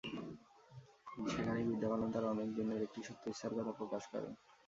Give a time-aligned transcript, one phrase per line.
[1.27, 4.31] সেখানেই বিদ্যা বালান তাঁর অনেক দিনের একটি সুপ্ত ইচ্ছার কথা প্রকাশ করেন।